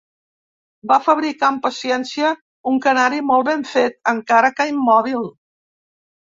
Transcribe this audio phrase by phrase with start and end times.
[0.91, 2.31] Va fabricar amb paciència
[2.71, 5.29] un canari molt ben fet, encara que immòbil